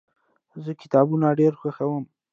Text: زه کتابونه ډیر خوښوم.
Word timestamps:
زه 0.63 0.71
کتابونه 0.81 1.27
ډیر 1.39 1.53
خوښوم. 1.59 2.05